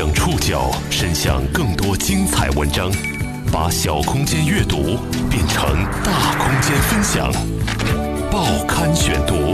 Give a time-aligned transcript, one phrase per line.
[0.00, 2.90] 将触角伸向更多精彩文章，
[3.52, 4.96] 把小空间阅读
[5.28, 7.30] 变成大空间分享。
[8.32, 9.52] 报刊选读，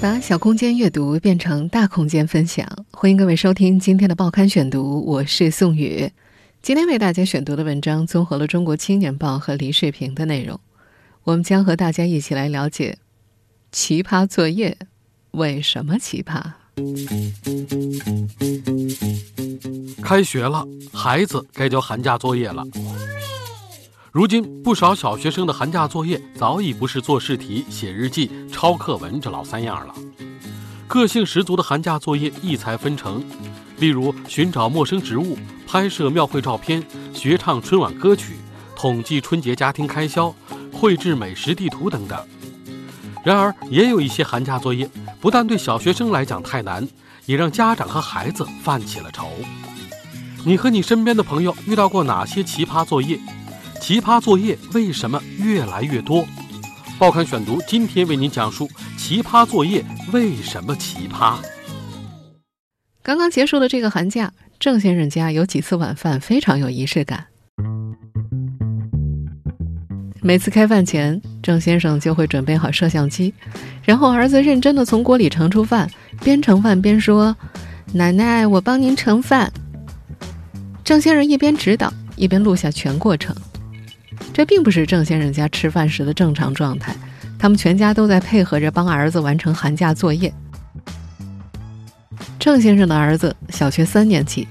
[0.00, 2.64] 把小空间阅读变成大空间分享。
[2.92, 6.08] 欢迎各位收听今天的报刊选读，我是宋宇。
[6.62, 10.60] 今天为大家选读的文章综合了《中国青年报》和李世平的内容，
[11.24, 12.98] 我们将和大家一起来了解
[13.72, 14.78] 奇葩作业
[15.32, 16.52] 为什么奇葩。
[20.02, 22.64] 开学了，孩子该交寒假作业了。
[24.12, 29.94] 如今，不少小学生的寒假作业早已不是做试题、写日记、抄课文这老三样了。
[30.86, 33.24] 个性十足的寒假作业异彩纷呈，
[33.78, 36.80] 例如寻找陌生植物、拍摄庙会照片、
[37.12, 38.34] 学唱春晚歌曲、
[38.76, 40.32] 统计春节家庭开销、
[40.72, 42.18] 绘制美食地图等等。
[43.24, 44.88] 然而，也有一些寒假作业
[45.24, 46.86] 不但对小学生来讲太难，
[47.24, 49.30] 也让家长和孩子犯起了愁。
[50.44, 53.18] 你和你身边的朋友遇到过哪些奇葩作业？
[53.80, 56.26] 奇葩作业为什么越来越多？
[56.98, 61.38] 报刊选读今天为您讲述奇葩作业为什么奇葩。
[63.02, 67.28] 刚刚结束的这个寒假，郑先生家有几次晚饭非常有仪式感。
[70.26, 73.34] 每次开饭前，郑先生就会准备好摄像机，
[73.84, 75.86] 然后儿子认真的从锅里盛出饭，
[76.22, 77.36] 边盛饭边说
[77.92, 79.52] ：“奶奶，我帮您盛饭。”
[80.82, 83.36] 郑先生一边指导，一边录下全过程。
[84.32, 86.96] 这并不是郑先生家吃饭时的正常状态，
[87.38, 90.32] 他们全家都在配合着帮儿子完成寒假作业。
[92.38, 94.48] 郑先生的儿子小学三年级，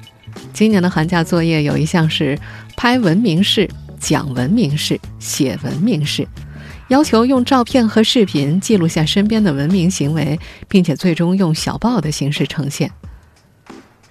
[0.54, 2.38] 今年的寒假作业有一项是
[2.78, 3.68] 拍文明事。
[4.04, 6.28] 讲文明事，写文明事，
[6.90, 10.38] 要求用照片和视频记录下身边的文明行为，
[10.68, 12.92] 并且最终用小报的形式呈现。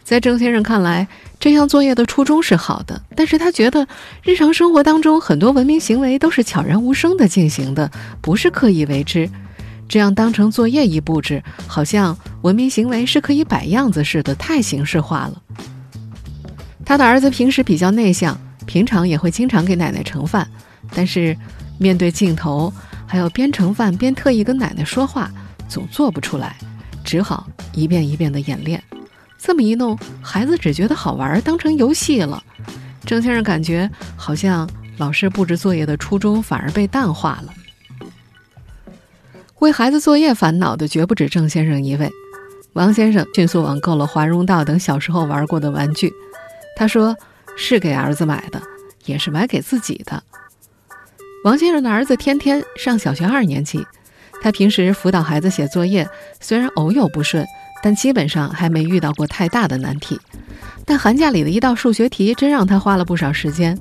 [0.03, 1.07] 在郑先生看来，
[1.39, 3.87] 这项作业的初衷是好的，但是他觉得
[4.23, 7.91] 日常生活当中很多文明行为都是悄然无声的进行的，
[8.23, 9.29] 不是刻意为之。
[9.89, 15.43] 这样当成作业一布置，好像文明行为是可以摆样子似的，太形式化了。
[16.83, 18.39] 他的儿子平时比较内向。
[18.67, 20.49] 平常也会经常给奶奶盛饭，
[20.95, 21.37] 但是
[21.79, 22.73] 面对镜头，
[23.07, 25.31] 还要边盛饭边特意跟奶奶说话，
[25.69, 26.57] 总做不出来，
[27.05, 28.83] 只好一遍一遍的演练。
[29.39, 32.43] 这么一弄，孩子只觉得好玩，当成游戏了。
[33.05, 37.53] 郑先生感觉好像老师布置作业的初衷反而被淡化了。
[39.59, 42.11] 为孩子作业烦恼的绝不止郑先生一位，
[42.75, 46.13] 王先生迅速网购了华容道等小时候玩过的玩具，
[46.77, 47.17] 他说。
[47.57, 48.61] 是给儿子买的，
[49.05, 50.23] 也是买给自己的。
[51.45, 53.85] 王先生的儿子天天上小学二年级，
[54.41, 56.09] 他平时辅导孩子写作业，
[56.41, 57.45] 虽然偶有不顺，
[57.83, 60.21] 但基本上还没遇到过太大的难题。
[60.85, 63.79] 但寒假里的一道数学题真让他花了不少时间。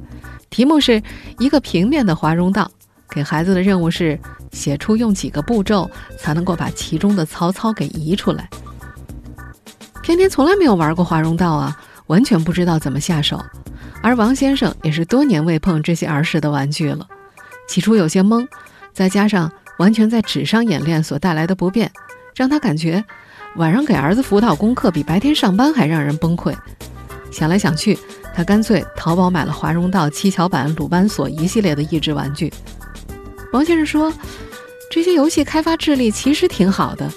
[0.50, 1.02] 题目是
[1.40, 2.70] 一个平面的华容道，
[3.10, 4.20] 给孩子的任务是
[4.52, 5.90] 写出用几个步骤
[6.20, 8.50] 才能够把其中的曹操给移出来。
[10.04, 13.42] 天天从来没有玩过华容道啊，完全不知道怎么下手。
[14.02, 17.08] 而王先生也是多年未碰这些儿时的玩具了，
[17.68, 18.48] 起初有些懵，
[18.94, 21.92] 再加上完全在纸上演练所带来的不便，
[22.36, 23.04] 让他感觉
[23.56, 26.56] 晚上给儿子辅导功课比白天上班还让人崩溃。
[27.32, 27.98] 想来想去，
[28.34, 32.52] 他干脆淘宝买了华容道、七巧板、鲁班锁一系列的益智玩具。
[33.54, 34.12] 王先生说
[34.92, 37.10] ：“这些游戏开发智力其实挺好的，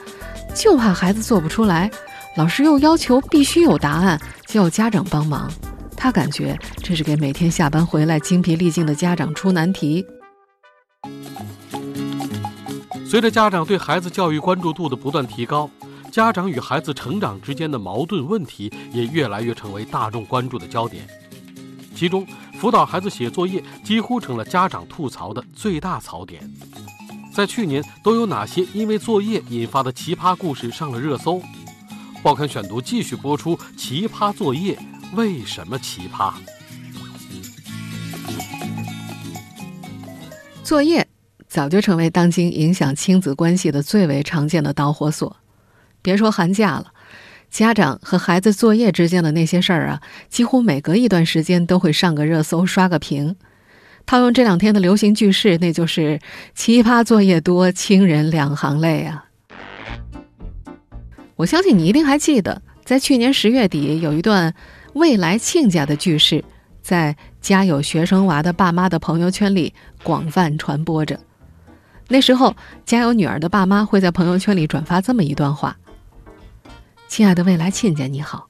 [0.54, 1.90] 就怕孩子做不出来，
[2.36, 5.50] 老师又要求必须有答案，就要家长帮忙。”
[5.96, 10.04] 他感觉这是给每天下班回来精疲力尽的家长出难题。
[13.06, 15.70] 随着家长对孩子教育关注度的不断提高，
[16.10, 21.06] 家长与孩子成长之间的矛盾问题也越来越成为大众关注的焦点。
[21.94, 22.26] 其中，
[22.58, 26.42] 辅导孩子写作业几乎成了家长吐槽的最大槽点。
[27.32, 31.40] 在去年，都有哪些因为作业引发的奇葩故事上了热搜？
[32.24, 34.78] 报刊选读继续播出奇葩作业。
[35.14, 36.32] 为什么奇葩？
[40.62, 41.06] 作业
[41.46, 45.36] 早就成为当今影响亲子关系的最为常见的导火索。
[46.00, 46.94] 别说寒假了，
[47.50, 50.00] 家长和孩子作业之间的那些事儿啊，
[50.30, 53.36] 几乎每隔一段时间都会上个热搜、刷个屏。
[54.06, 56.18] 套用这两天的流行句式，那就是
[56.56, 59.26] “奇葩作业多，亲人两行泪”啊！
[61.36, 64.54] 我相信你一定还记得，在去年十月底有一段。
[64.94, 66.44] 未来亲家的句式，
[66.80, 71.18] 在家有学生娃的爸妈的朋友圈里广泛传播着。
[72.06, 72.54] 那时候，
[72.86, 75.76] 家有女儿的爸妈会在朋友圈里转发这么一段话
[77.08, 78.46] ：“亲爱的未来亲家，你好，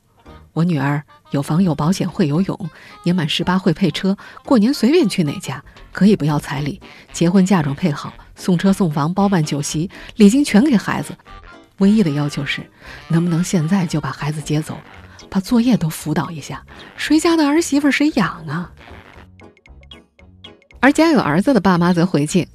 [0.52, 2.70] 我女儿有房有保险会游泳，
[3.04, 4.14] 年满十八会配车，
[4.44, 6.78] 过年随便去哪家，可以不要彩礼，
[7.10, 11.16] 结婚嫁妆配好，送车送房包办酒席，礼金全给孩子。
[11.78, 12.62] 唯一的要求是，
[13.08, 14.78] 能不能现在就把孩子接走，
[15.28, 16.64] 把作业都辅导一下？
[16.96, 18.70] 谁家的儿媳妇谁养啊？
[20.80, 22.46] 而家有儿子的爸妈则回敬：“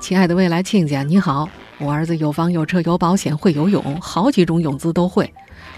[0.00, 1.48] 亲爱的未来亲家，你好，
[1.78, 5.32] 我儿子有房有车有保险会游泳，好几种泳姿都会。”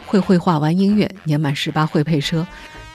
[0.06, 2.46] 会绘画玩音乐，年满十八会配车，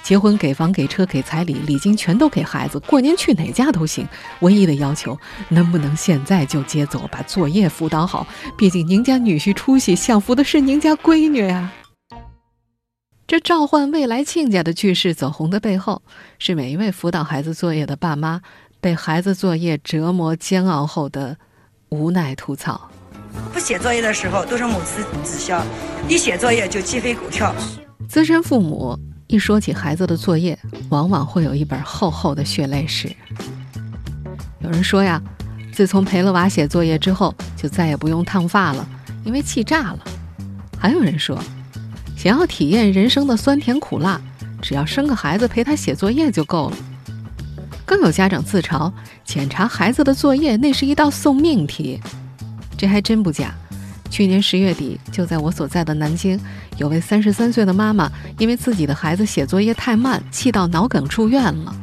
[0.03, 4.07] 结婚给房给车给彩礼，礼金全都给孩子，过年去哪家都行。
[4.39, 5.17] 唯一的要求，
[5.49, 8.25] 能不能现在就接走，把作业辅导好？
[8.57, 11.71] 毕竟您家女婿出息，享福的是您家闺女啊。
[13.27, 16.01] 这召唤未来亲家的句式走红的背后，
[16.39, 18.41] 是每一位辅导孩子作业的爸妈
[18.81, 21.37] 被孩子作业折磨煎熬后的
[21.89, 22.89] 无奈吐槽。
[23.53, 25.63] 不写作业的时候都是母慈子孝，
[26.07, 27.53] 一写作业就鸡飞狗跳。
[28.07, 28.97] 资深父母
[29.29, 30.57] 一说起孩子的作业，
[30.89, 33.15] 往往会有一本厚厚的血泪史。
[34.57, 35.21] 有人说呀，
[35.71, 38.89] 自从陪了娃写作业之后，就再也不用烫发了，
[39.23, 39.99] 因为气炸了。
[40.79, 41.39] 还有人说，
[42.17, 44.19] 想要体验人生的酸甜苦辣，
[44.63, 46.77] 只要生个孩子陪他写作业就够了。
[47.85, 48.91] 更有家长自嘲，
[49.23, 52.01] 检查孩子的作业那是一道送命题。
[52.75, 53.53] 这还真不假，
[54.09, 56.39] 去年十月底，就在我所在的南京，
[56.77, 61.75] 有位三十三岁的妈妈，因为自己的孩子写作业太慢，气到脑梗住院了。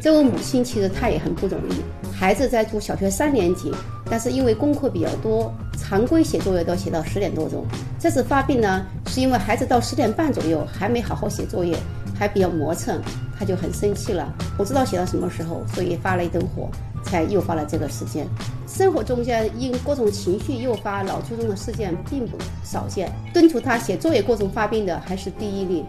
[0.00, 1.74] 这位母亲其实她也很不容易，
[2.14, 3.72] 孩子在读小学三年级，
[4.08, 7.66] 但是因为功课比较多，常规写作业都写到十点多钟。
[7.98, 11.76] 这次发病呢，是因为孩子到十点半左右还没好好写作业，
[12.18, 13.00] 还比较磨蹭，
[13.38, 16.70] 他就很生气了，不知道写到什么时候，所以发了一顿火。
[17.04, 18.26] 才诱发了这个事件。
[18.76, 23.08] 生活中间因各种情绪诱发脑卒中的事件并不少见。
[23.32, 25.84] 敦促他写作业过程发病的还是第一例。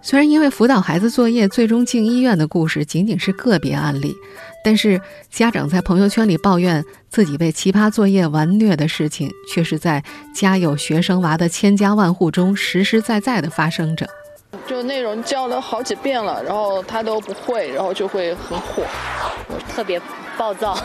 [0.00, 4.16] 虽然因为辅导孩子作业最终进医院的故事仅仅是个别案例，
[4.64, 4.98] 但是
[5.30, 10.02] 家长在朋友圈里抱怨自己被奇葩作业玩虐的事情，却是在
[10.34, 14.08] 家有学生娃的千家万户中实实在在的发生着。
[14.66, 18.82] 就内容教了好几遍了，然后他都不会，然后就会很火。
[19.48, 20.00] 我特别
[20.42, 20.76] 暴躁，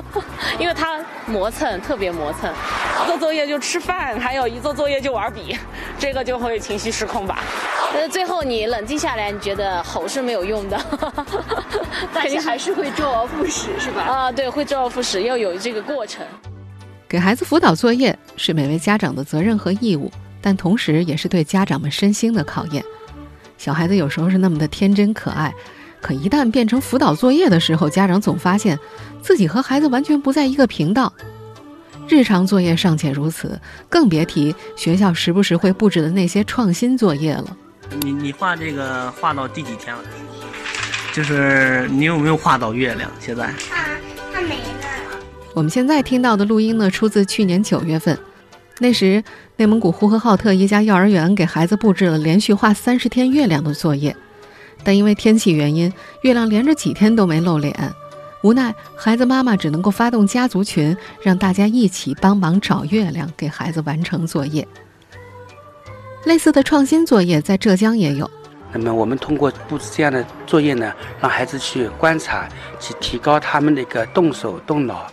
[0.58, 2.50] 因为他磨蹭，特别磨蹭。
[3.06, 5.54] 做作业就吃饭，还有一做作业就玩笔，
[5.98, 7.40] 这个就会情绪失控吧。
[7.92, 10.80] 但是最后你冷静下来，你觉得吼是没有用的，
[12.14, 14.00] 但是还是会周而复始，是吧？
[14.04, 16.24] 啊，对，会周而复始，要有这个过程。
[17.06, 20.10] 给孩子辅导作业是每位家长的责任和义务，
[20.40, 22.82] 但同时也是对家长们身心的考验。
[23.58, 25.52] 小孩子有时候是那么的天真可爱，
[26.04, 28.78] 可一旦变成辅导作业的时候，家长总发现
[29.22, 31.10] 自己和孩子完全不在一个频道。
[32.06, 33.58] 日常作业尚且如此，
[33.88, 37.56] 更别提学校时不时会布置的那些创新作业了。
[38.02, 40.02] 你你画这个画到第几天了？
[41.14, 43.10] 就是你有没有画到月亮？
[43.18, 43.46] 现在？
[43.70, 43.76] 画
[44.34, 45.18] 画没了。
[45.54, 48.18] 我们现在听到的录音呢，出自去年九月份。
[48.78, 49.24] 那时，
[49.56, 54.14] 内蒙古呼和浩特一家幼儿园给孩子布置了连续画三十天月亮的作业，
[54.84, 57.74] 但因为天气原因，月亮连着几天都没露脸。
[58.42, 64.68] 无奈，孩子妈妈只能够发动家族群，让大家一起帮忙找月亮，给孩子完成作业。
[66.26, 68.30] 类似的创新作业在浙江也有。
[68.72, 75.06] 那么，我们通过布置这样的作业呢，让孩子去观察，去提高他们的一个动手动脑。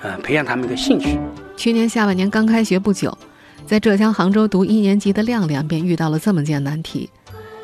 [0.00, 1.18] 呃，培养他们的兴趣。
[1.56, 3.18] 去年下半年刚开学不久，
[3.66, 7.10] 在浙江杭州读一年级的亮亮便遇到了这么件难题：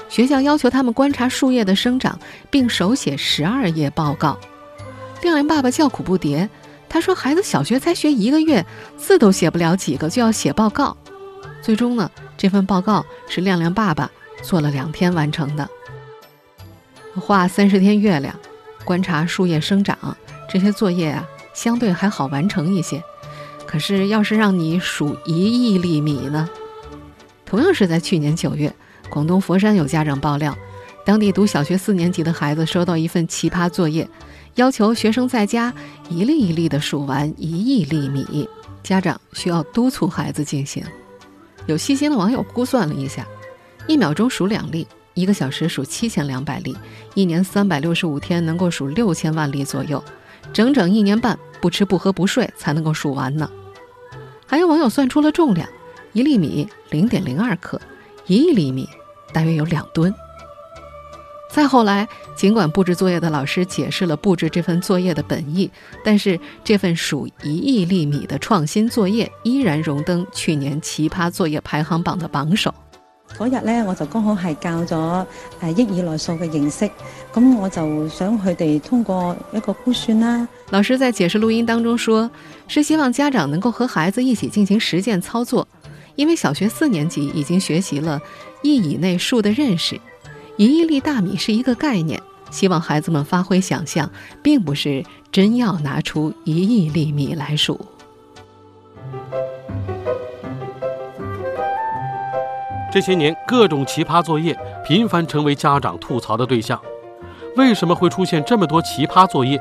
[0.08, 2.18] 学校要求他们观察树叶的生长，
[2.50, 4.38] 并手写十二页报告。
[5.22, 6.48] 亮亮爸爸叫苦不迭，
[6.88, 8.64] 他说：“孩子小学才学一个月，
[8.96, 10.96] 字都写不了几个，就要写报告。”
[11.62, 14.10] 最终呢，这份报告是亮亮爸爸
[14.42, 15.68] 做了两天完成的。
[17.14, 18.34] 画三十天月亮，
[18.84, 20.16] 观察树叶生长，
[20.48, 21.26] 这些作业啊。
[21.54, 23.00] 相对还好完成一些，
[23.64, 26.50] 可是要是让你数一亿粒米呢？
[27.46, 28.74] 同样是在去年九月，
[29.14, 30.58] 广东佛山有家长爆料，
[31.06, 34.08] 当地读小学四年级的孩子收到一份奇葩作业，
[34.56, 35.72] 要求学生在家
[36.08, 38.48] 一粒一粒地数完一亿粒米，
[38.82, 40.82] 家长需要督促孩子进行。
[41.66, 43.24] 有细心的网友估算了一下，
[43.86, 46.76] 一秒钟数两粒，一个小时数七千两百粒，
[47.14, 50.02] 一年三百六十五天能够数六千万粒左右。
[50.52, 53.48] 整整一年半不吃不喝不睡才能够数完呢。
[54.44, 55.68] 还有网友算出了重量，
[56.12, 57.80] 一粒米零点零二克，
[58.26, 58.88] 一亿粒米
[59.34, 60.14] 大约有两吨。
[61.50, 65.70] 再后来，尽管布置作业的老师解释了布置这份作业的本意，
[66.04, 72.74] 但是这份数一亿粒米的创新作业依然荣登去年奇葩作业排行榜的榜首。
[73.38, 75.26] 嗰日咧，我就剛好係教咗
[75.62, 76.90] 誒億以來數嘅認識，
[77.32, 80.48] 咁我就想佢哋通過一個估算啦。
[80.70, 82.30] 老師在解釋錄音當中說，
[82.66, 85.66] 是希望家長能夠和孩子一起進行實踐操作，
[86.16, 88.20] 因為小學四年級已經學習了
[88.64, 90.00] 亿以内数的认识，
[90.56, 94.10] 一亿粒大米是一个概念，希望孩子们发挥想象，
[94.42, 97.78] 并不是真要拿出一亿粒米来数。
[102.90, 104.56] 这些年，各种奇葩作业
[104.86, 106.80] 频繁成为家长吐槽的对象。
[107.56, 109.58] 为什么会出现这么多奇葩作业？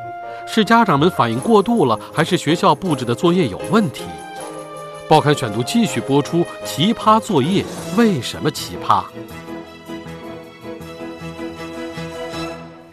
[0.47, 4.03] 是家长们反应过度了，还是学校布置的作业有问题？
[5.09, 7.63] 报刊选读继续播出：奇葩作业
[7.97, 9.03] 为什么奇葩？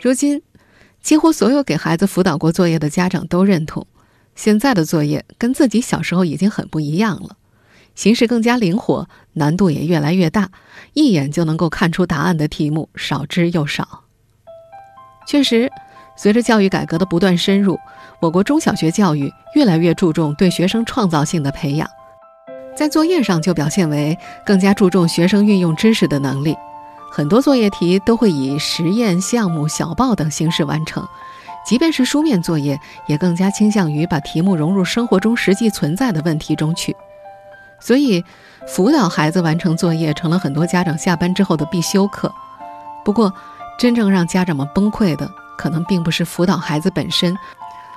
[0.00, 0.42] 如今，
[1.00, 3.86] 几乎所有给孩子辅导过作业的家长都认同，
[4.34, 7.36] 现在的作业跟自己小时候已经很不一样了。
[7.94, 10.50] 形式更加灵活，难度也越来越大，
[10.94, 14.02] 一眼就能够看出答案的题目少之又少。
[15.26, 15.70] 确实，
[16.16, 17.78] 随着教育改革的不断深入，
[18.20, 21.88] 我国中小学教育越来越注重对学生创造性的培养，
[22.80, 26.56] 在作业上就表现为更加注重学生运用知识的能力。
[27.12, 31.06] 很多作业题都会以实验项目、小报等形式完成，
[31.62, 36.96] 即便是书面作业，也更加倾向于把题目融入生活中实际存在的问题中去。
[37.80, 38.24] 所以，
[38.66, 42.32] 辅导孩子完成作业成了很多家长下班之后的必修课。
[43.04, 43.30] 不过，
[43.78, 47.36] 真正让家长们崩溃的，可能并不是辅导孩子本身，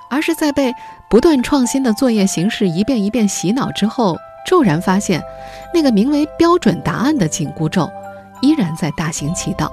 [0.10, 0.74] 而是在被
[1.10, 5.24] 不断创新的作业形式一遍一遍洗脑之后，骤然发现，
[5.74, 7.90] 那个名为“标准答案的紧箍咒，
[8.42, 9.72] 依然在大行其道。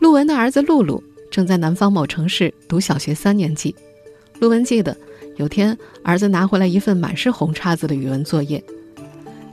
[0.00, 3.74] 陆文的儿子露露正在南方某城市读小学三年级。
[4.40, 4.96] 陆文记得。
[5.38, 8.62] 有天，儿子拿回来一份满是红叉子的语文作业。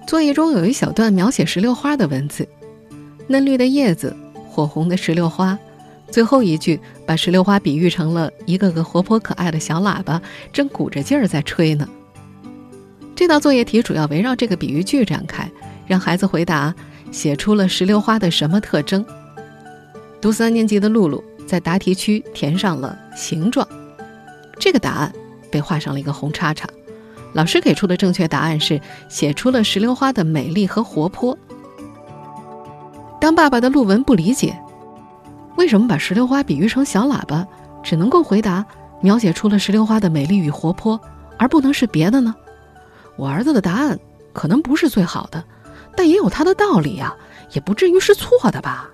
[0.06, 2.46] 作业中有一小段描写石榴花的文字，
[3.28, 4.14] 嫩绿的叶子，
[4.50, 5.58] 火红的石榴花。
[6.12, 10.22] 最后一句把石榴花比喻成了一个个活泼可爱的小喇叭，
[10.52, 11.88] 正鼓着劲儿在吹呢。
[13.20, 15.52] 这道作业题主要围绕这个比喻句展开，
[15.86, 16.74] 让孩子回答
[17.12, 19.06] 写出了石榴花的什么特征。
[20.22, 23.68] 读三年级的露露在答题区填上了形状，
[24.58, 25.14] 这个答案。
[25.52, 26.66] 被画上了一个红叉叉，
[27.34, 31.38] 老师给出的正确答案是写出了石榴花的美丽和活泼。
[33.20, 34.58] 当爸爸的陆文不理解，
[35.58, 37.46] 为什么把石榴花比喻成小喇叭，
[37.84, 38.66] 只能够回答
[39.02, 40.98] 描写出了石榴花的美丽与活泼，
[41.38, 42.34] 而不能是别的呢？
[43.20, 44.00] 我儿子的答案
[44.32, 45.44] 可能不是最好的，
[45.96, 47.14] 但也有他的道理呀，
[47.52, 48.90] 也不至于是错的吧。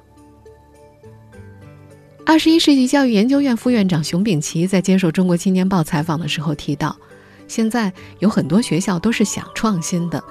[2.25, 6.97] 二十一世纪教育研究院副院长熊丙奇在接受《中国青年报》采访的时候提到，
[7.47, 10.23] 现在有很多学校都是想创新的，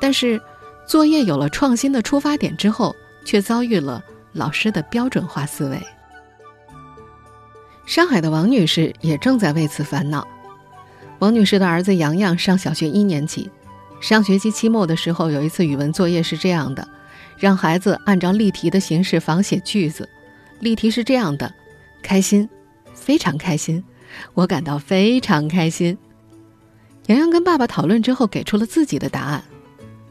[0.00, 0.40] 但是
[0.88, 2.96] 作业有了创新的出发点之后，
[3.26, 5.78] 却遭遇了老师的标准化思维。
[7.84, 10.26] 上海的王女士也正在为此烦恼。
[11.20, 13.50] 王女士的儿子洋洋上小学一年级，
[14.00, 16.86] 上学期期末的时候，有一次语文作业是这样的，
[17.38, 20.08] 让孩子按照例题的形式仿写句子。
[20.60, 21.52] 例题是这样的：
[22.02, 22.48] 开心，
[22.92, 23.82] 非常开心，
[24.34, 25.96] 我感到非常开心。
[27.06, 29.42] 洋洋跟爸爸讨论之后，给出了自己的答案：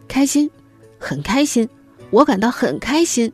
[0.08, 0.50] 开心，
[1.00, 1.68] 很开心，
[2.12, 3.32] 我感到很开心。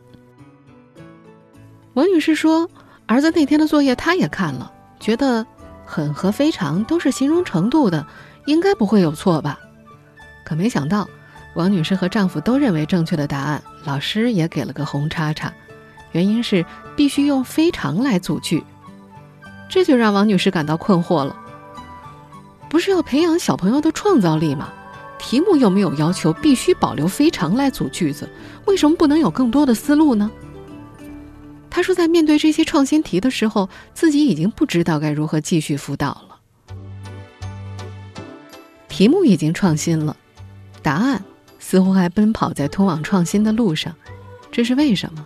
[1.93, 2.69] 王女士说，
[3.05, 5.45] 儿子那天的作业她也看了，觉得
[5.89, 8.05] 很和非常都是形容程度的，
[8.45, 9.59] 应该不会有错吧？
[10.45, 11.09] 可没想到，
[11.55, 15.51] 王女士和丈夫都认为正确的答案，老师也给了个红叉叉。
[16.11, 16.63] 原因是
[16.95, 18.63] 必须用非常来组句，
[19.67, 21.35] 这就让王女士感到困惑了。
[22.69, 24.69] 不是要培养小朋友的创造力吗？
[25.17, 28.29] 题目又没有要求必须保留非常来组句子，
[28.65, 30.29] 为什么不能有更多的思路呢？
[31.69, 36.39] 他说，在面对这些创新题的时候，自己已经不知道该如何继续辅导了。
[38.87, 40.17] 题目已经创新了，
[40.81, 41.23] 答案
[41.59, 43.95] 似乎还奔跑在通往创新的路上，
[44.51, 45.25] 这是为什么？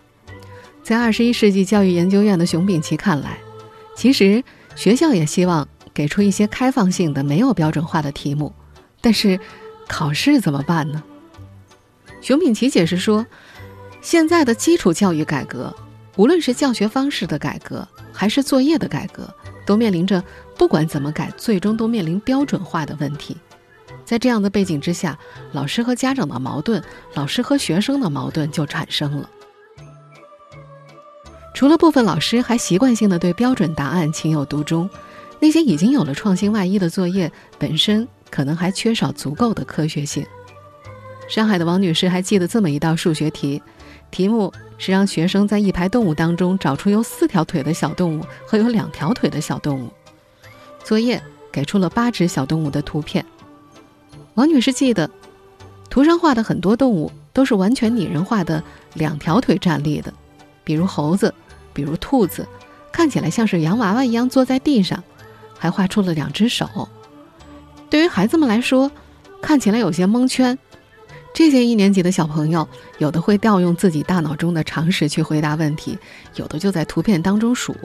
[0.83, 3.39] 在二十一世纪教育研究院的熊丙奇看来，
[3.95, 4.43] 其实
[4.75, 8.53] 学校也希望给出一些开放性的、没有标准化的题目，
[8.99, 9.39] 但是
[9.87, 11.01] 考试怎么办呢？
[12.21, 13.25] 熊丙奇解释说，
[14.01, 15.73] 现在的基础教育改革，
[16.15, 19.27] 无论是教学方式的改革，还是作业的改革，
[19.65, 20.23] 都面临着
[20.57, 23.35] 不管怎么改，最终都面临标准化的问题。
[24.05, 25.17] 在这样的背景之下，
[25.53, 29.29] 老师和家长的矛盾，老师和学生的矛盾就产生了。
[31.53, 34.89] 除了部分老师还习惯性的对标准答案情有独钟，
[35.39, 40.25] 那些已经有了创新外衣的作业本身可能还缺少足够的科学性。
[41.29, 43.61] 上海的王女士还记得这么一道数学题，
[44.13, 49.89] 题目是让学生在一排动物当中找出有四条腿的小动物和有两条腿的小动物。
[50.83, 51.19] 作业
[51.51, 53.25] 给出了八只小动物的图片。
[54.35, 55.09] 王女士记得，
[55.89, 60.13] 图上画的很多动物都是完全拟人化的两条腿站立的，
[60.63, 61.33] 比如猴子，
[61.73, 62.47] 比如兔子，
[62.91, 65.03] 看起来像是洋娃娃一样坐在地上，
[65.57, 66.87] 还画出了两只手。
[67.89, 68.91] 对于孩子们来说，
[69.41, 70.55] 看起来有些蒙圈。
[71.33, 72.67] 这些一年级的小朋友，
[72.99, 75.97] 有的会调用自己大脑中的常识去回答问题，
[76.35, 77.75] 有的就在图片当中数，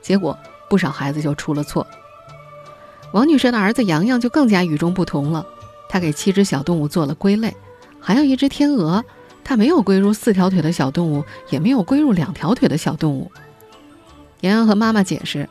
[0.00, 0.38] 结果
[0.70, 1.84] 不少孩子就出了错。
[3.12, 5.44] 王女士的儿子洋洋就更加与众不同了，
[5.88, 7.56] 他给七只小动物做了归类，
[8.00, 9.04] 还有一只天鹅，
[9.42, 13.30] 它没有归入四条腿的小动物，也没有归入两条腿的小动物。
[14.40, 15.48] 洋洋和妈妈解释，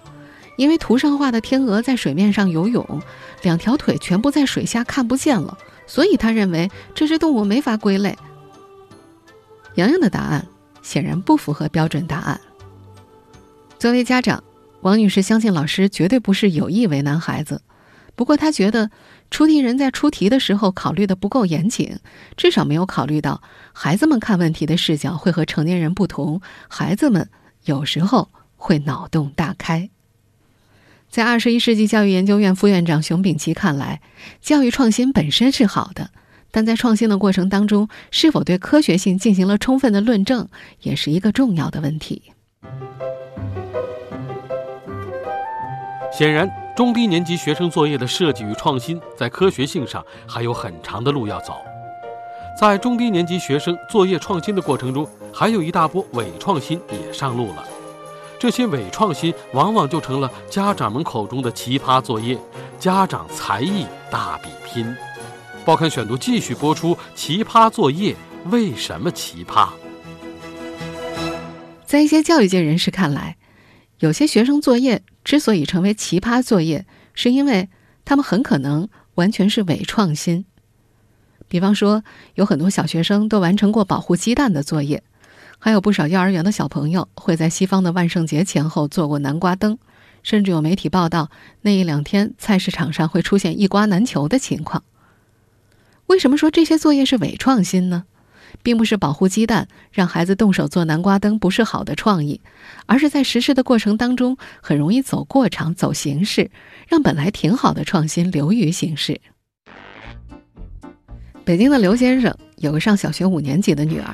[0.55, 3.01] 因为图上画的天鹅在水面上游泳，
[3.41, 5.57] 两条腿全部在水下看不见了。
[5.85, 8.17] 所以他认为这只动物没法归类。
[9.75, 10.47] 洋洋的答案
[10.81, 12.39] 显然不符合标准答案。
[13.79, 14.43] 作为家长，
[14.81, 17.61] 王女士相信老师绝对不是有意为难孩子。
[18.15, 18.91] 不过她觉得
[19.31, 21.97] 出题人在出题的时候考虑的不够严谨，
[22.37, 23.41] 至少没有考虑到
[23.73, 27.27] 孩子们看问题的视角会和成年人不同，孩子们
[27.65, 29.89] 有时候会脑洞大开。
[31.13, 34.01] 在二十一世纪教育研究院副院长熊丙奇看来，
[34.41, 36.09] 教育创新本身是好的，
[36.49, 40.47] 但在创新的过程当中，是否对科学性进行了充分的论证，
[40.81, 42.31] 也是一个重要的问题。
[46.11, 51.57] 显然，中低年级学生作业的设计与创新，在科学性上还有很长的路要走。
[52.59, 57.63] 在中低年级学生作业创新的过程中，还有一大波伪创新也上路了。
[58.43, 62.37] 这些伪创新往往就成了家长们口中的奇葩作业，
[62.77, 64.93] 家长才艺大比拼。
[65.63, 68.13] 报刊选读继续播出：奇葩作业
[68.51, 69.69] 为什么奇葩？
[71.85, 73.37] 在一些教育界人士看来，
[73.99, 77.69] 有些学生作业之所以成为奇葩作业，是因为
[78.03, 80.43] 他们很可能完全是伪创新。
[81.47, 82.03] 比方说，
[82.35, 85.01] 有很多小学生都完成过保护鸡蛋的作业。
[85.63, 89.77] 还有不少幼儿园的小朋友会在西方的万圣节前后做过南瓜灯，
[90.21, 94.83] 甚至有媒体报道那一两天菜市场上会出现一瓜难求的情况。
[96.07, 98.03] 为什么说这些作业是伪创新呢？
[98.61, 102.41] 并不是保护鸡蛋让孩子动手做南瓜灯不是好的创意，
[102.85, 106.51] 而是在实施的过程当中很容易走过场、走形式，
[106.89, 109.21] 让本来挺好的创新流于形式。
[111.45, 114.13] 北京的刘先生有个上小学五年级的女儿。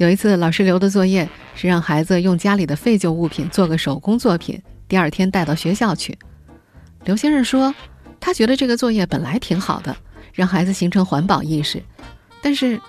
[0.00, 4.58] 有一次，老师留的作业是让孩子用家里的废旧物品做个手工作品，
[4.88, 6.18] 第二天带到学校去。
[7.04, 7.74] 刘先生说，
[8.18, 9.94] 他觉得这个作业本来挺好的，
[10.32, 11.82] 让孩子形成环保意识。
[12.40, 12.80] 但是，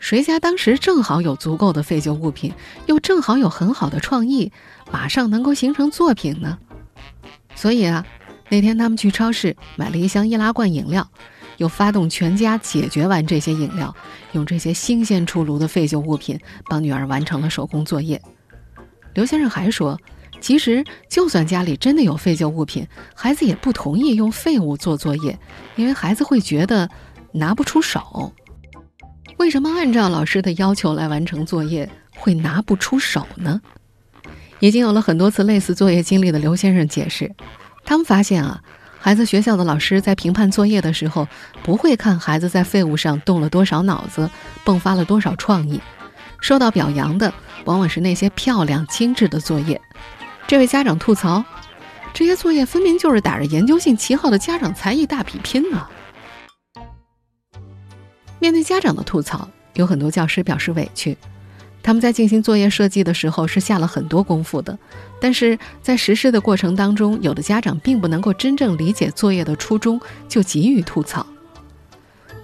[0.00, 2.52] 谁家当时正好有足够的废旧物品，
[2.86, 4.50] 又正好有很好的创意，
[4.90, 6.58] 马上能够形成作品呢？
[7.54, 8.04] 所以啊，
[8.48, 11.08] 那天他们去超市买了一箱易拉罐饮料。
[11.58, 13.94] 又发动全家解决完这些饮料，
[14.32, 18.20] 用这些新鲜出炉的废旧物品帮女儿完成了手工作业。
[19.14, 19.98] 刘先生还说，
[20.40, 25.38] 其实就算家里真的有废旧物品，孩子也不同意用废物做作业，
[25.76, 26.88] 因为孩子会觉得
[27.32, 28.32] 拿不出手。
[29.36, 33.60] 为什么按照老师的要求来完成作业会拿不出手呢？
[34.60, 37.34] 已经有了很多次类似作业经历的刘先生解释，
[37.84, 38.62] 他们发现啊。
[39.00, 41.26] 孩子学校的老师在评判作业的时候，
[41.62, 44.28] 不会看孩子在废物上动了多少脑子，
[44.64, 45.80] 迸发了多少创意。
[46.40, 47.32] 受到表扬的
[47.64, 49.80] 往往是那些漂亮精致的作业。
[50.46, 51.44] 这位家长吐槽，
[52.12, 55.86] 这些作业分明就是打着研究性旗号的家长才艺大比拼呢。
[58.38, 61.16] 面对家长的吐槽，有很多教师表示委屈。
[61.88, 64.78] 他们在进行作业设计的时候是下了很多功夫的，
[65.18, 69.98] 但是在实施的过程当中，有的家长并不能够真正理解作业的初衷，
[70.28, 71.26] 就急于吐槽。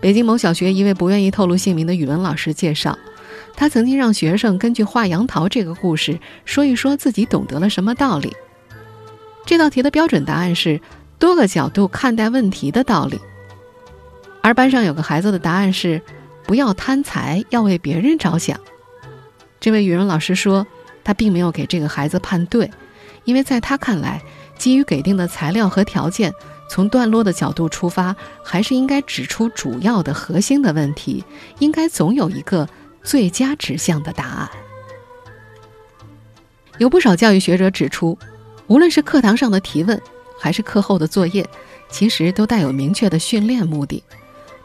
[0.00, 2.98] 北京某小学一位不愿意透露姓名的语文老师介绍，
[3.54, 8.34] 他曾经让学生根据画杨桃这个故事说一说自己懂得了什么道理。
[9.44, 10.80] 这道题的标准答案是
[11.18, 13.20] 多个角度看待问题的道理，
[14.40, 16.00] 而班上有个孩子的答案是
[16.46, 18.58] 不要贪财，要为别人着想。
[19.64, 20.66] 这位语文老师说，
[21.02, 22.70] 他并没有给这个孩子判对，
[23.24, 24.22] 因为在他看来，
[24.58, 26.30] 基于给定的材料和条件，
[26.68, 31.24] 从段落的角度出发，还是应该指出主要的核心的问题，
[31.60, 32.68] 应该总有一个
[33.02, 34.50] 最佳指向的答案。
[36.76, 38.18] 有不少教育学者指出，
[38.66, 39.98] 无论是课堂上的提问，
[40.38, 41.48] 还是课后的作业，
[41.88, 44.04] 其实都带有明确的训练目的。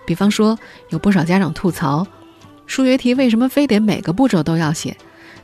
[0.06, 0.60] 比方说，
[0.90, 2.06] 有不少家长吐槽，
[2.70, 4.96] 数学题为什么非得每个步骤都要写？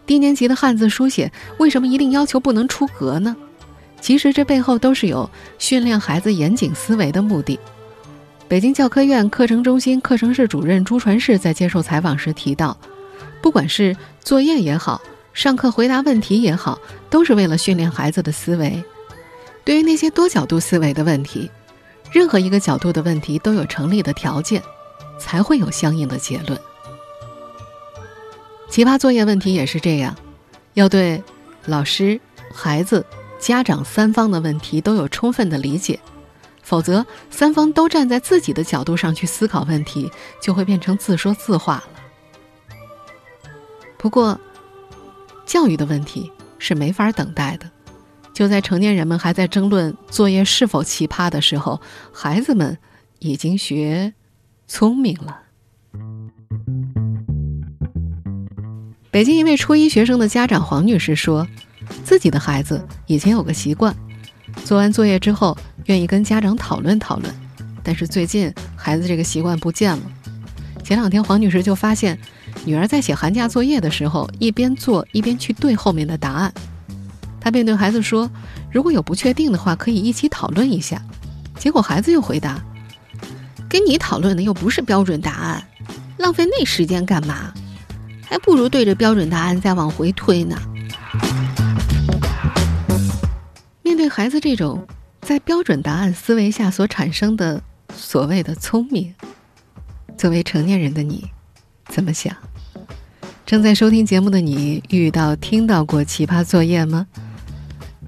[0.05, 3.35] 低年级的汉字书写为什么一定要求不能出格呢？
[3.99, 7.59] 其实这背后都是有训练孩子严谨思维的目的。
[8.47, 12.77] 北京教科院课程中心课程室主任朱传世在接受采访时提到，
[13.41, 15.01] 不管是作业也好，
[15.33, 18.83] 上课回答问题也好，都是为了训练孩子的思维。
[19.63, 21.49] 对于那些多角度思维的问题，
[22.11, 24.61] 任何一个角度的问题都有成立的条件，
[25.19, 26.59] 才会有相应的结论。
[28.69, 30.15] 奇葩作业问题也是这样，
[30.73, 31.23] 要对
[31.65, 32.19] 老师、
[32.53, 33.05] 孩子、
[33.39, 35.99] 家长三方的问题都有充分的理解。
[36.61, 41.83] 否则，三方都站在自己的角度上去思考问题，就会变成自说自话了。
[43.97, 44.39] 不过，
[45.45, 47.69] 教育的问题是没法等待的。
[48.33, 51.79] 就在成年人们还在争论作业是否奇葩的时候，
[52.11, 52.77] 孩子们
[53.19, 54.13] 已经学
[54.67, 55.43] 聪明了。
[59.15, 61.47] 北京一位初一学生的家长黄女士说，
[62.03, 63.95] 自己的孩子以前有个习惯。
[64.65, 67.33] 做完作业之后，愿意跟家长讨论讨论，
[67.81, 70.01] 但是最近孩子这个习惯不见了。
[70.83, 72.19] 前两天黄女士就发现，
[72.65, 76.53] 女儿在写寒假作业的时候，一边做一边去对后面的答案。
[77.39, 78.29] 她便对孩子说
[78.69, 81.01] ：“如果有不确定的话，可以一起讨论一下。”
[81.57, 82.61] 结果孩子又回答
[83.69, 85.65] ：“跟你讨论的又不是标准答案，
[86.17, 87.53] 浪费那时间干嘛？
[88.25, 90.57] 还不如对着标准答案再往回推呢。”
[93.81, 94.85] 面对孩子这种
[95.21, 97.61] 在标准答案思维下所产生的
[97.95, 99.13] 所谓的聪明，
[100.17, 101.25] 作为成年人的你
[101.87, 102.35] 怎么想？
[103.45, 107.05] 正在收听节目的你遇到听到过奇葩作业吗？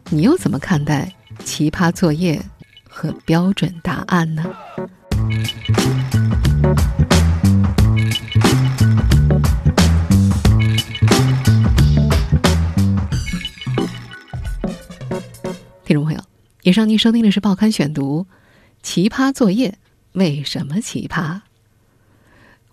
[0.09, 1.13] 你又怎么看待
[1.45, 2.41] 奇葩作业
[2.89, 4.43] 和标准答案呢？
[16.67, 18.23] 以上您收听的是《报刊选读》，
[18.83, 19.77] 奇葩作业
[20.11, 21.39] 为什么奇葩？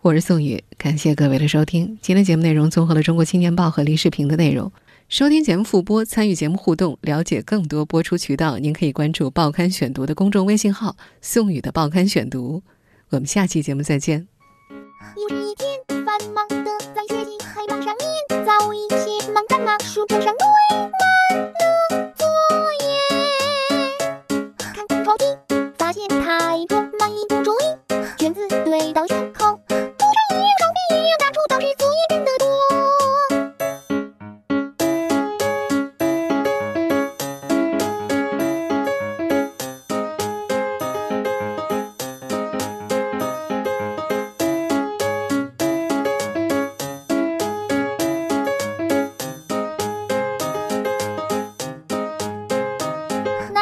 [0.00, 1.96] 我是宋宇，感谢各位的收听。
[2.02, 4.72] 今天节目内容综合了《中国青年报》和《离视频》的内容。
[5.08, 12.64] 收听节目复播，参与节目互动，了解更多播出渠道，您可以关注《报刊选读》的公众微信号“宋宇的报刊选读”。
[13.10, 14.26] 我们下期节目再见。
[15.16, 20.83] 又是一天繁忙的在学习海报上面，早已写满在那书本上堆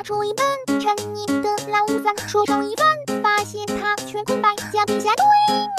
[0.02, 5.71] 拿出一本陈年的老三，说上一半，发现它全空白，夹笔下堆。